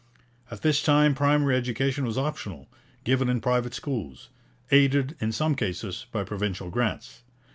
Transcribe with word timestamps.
At 0.49 0.63
this 0.63 0.81
time 0.81 1.13
primary 1.13 1.55
education 1.55 2.05
was 2.05 2.17
optional, 2.17 2.67
given 3.03 3.29
in 3.29 3.39
private 3.39 3.75
schools, 3.75 4.29
aided 4.71 5.15
in 5.19 5.31
some 5.31 5.53
cases 5.53 6.07
by 6.11 6.23
provincial 6.23 6.71
grants. 6.71 7.21